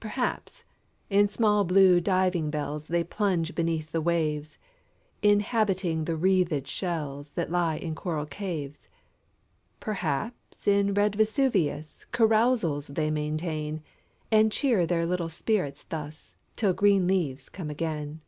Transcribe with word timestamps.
Perhaps, 0.00 0.64
in 1.08 1.28
small, 1.28 1.64
blue 1.64 1.98
diving 1.98 2.50
bells 2.50 2.88
They 2.88 3.02
plunge 3.02 3.54
beneath 3.54 3.90
the 3.90 4.02
waves, 4.02 4.58
Inhabiting 5.22 6.04
the 6.04 6.14
wreathed 6.14 6.68
shells 6.68 7.30
That 7.30 7.50
lie 7.50 7.76
in 7.76 7.94
coral 7.94 8.26
caves. 8.26 8.90
Perhaps, 9.80 10.66
in 10.68 10.92
red 10.92 11.14
Vesuvius 11.14 12.04
Carousals 12.12 12.88
they 12.88 13.10
maintain; 13.10 13.82
And 14.30 14.52
cheer 14.52 14.84
their 14.84 15.06
little 15.06 15.30
spirits 15.30 15.82
thus, 15.84 16.34
Till 16.54 16.74
green 16.74 17.06
leaves 17.06 17.48
come 17.48 17.70
again. 17.70 18.20